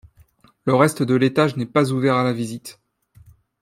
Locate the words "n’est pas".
1.57-1.91